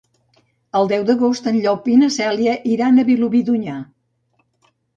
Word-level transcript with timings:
El 0.79 0.89
deu 0.91 1.03
d'agost 1.09 1.49
en 1.51 1.59
Llop 1.67 1.85
i 1.93 1.99
na 2.05 2.09
Cèlia 2.17 2.57
iran 2.73 2.99
a 2.99 3.07
Vilobí 3.13 3.45
d'Onyar. 3.51 3.79